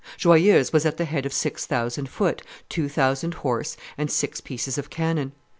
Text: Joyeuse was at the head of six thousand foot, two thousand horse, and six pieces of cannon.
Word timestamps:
Joyeuse 0.17 0.73
was 0.73 0.83
at 0.87 0.97
the 0.97 1.05
head 1.05 1.27
of 1.27 1.31
six 1.31 1.67
thousand 1.67 2.09
foot, 2.09 2.41
two 2.69 2.89
thousand 2.89 3.35
horse, 3.35 3.77
and 3.99 4.09
six 4.09 4.41
pieces 4.41 4.79
of 4.79 4.89
cannon. 4.89 5.33